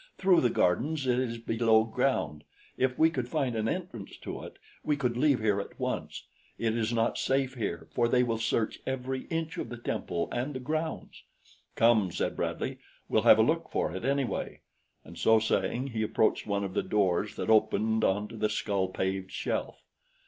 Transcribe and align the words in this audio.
Through 0.17 0.41
the 0.41 0.49
gardens 0.49 1.05
it 1.05 1.19
is 1.19 1.37
below 1.37 1.83
ground. 1.83 2.43
If 2.75 2.97
we 2.97 3.11
could 3.11 3.27
find 3.29 3.55
an 3.55 3.69
entrance 3.69 4.17
to 4.23 4.41
it, 4.43 4.57
we 4.83 4.97
could 4.97 5.15
leave 5.15 5.39
here 5.39 5.61
at 5.61 5.79
once. 5.79 6.25
It 6.57 6.75
is 6.75 6.91
not 6.91 7.19
safe 7.19 7.53
here, 7.53 7.87
for 7.93 8.07
they 8.07 8.23
will 8.23 8.39
search 8.39 8.79
every 8.87 9.25
inch 9.25 9.59
of 9.59 9.69
the 9.69 9.77
temple 9.77 10.27
and 10.31 10.55
the 10.55 10.59
grounds." 10.59 11.21
"Come," 11.75 12.11
said 12.11 12.35
Bradley. 12.35 12.79
"We'll 13.09 13.21
have 13.29 13.37
a 13.37 13.43
look 13.43 13.69
for 13.69 13.95
it, 13.95 14.03
anyway." 14.03 14.61
And 15.05 15.19
so 15.19 15.37
saying 15.37 15.89
he 15.89 16.01
approached 16.01 16.47
one 16.47 16.63
of 16.63 16.73
the 16.73 16.81
doors 16.81 17.35
that 17.35 17.51
opened 17.51 18.03
onto 18.03 18.37
the 18.37 18.49
skull 18.49 18.87
paved 18.87 19.29
shelf. 19.29 19.83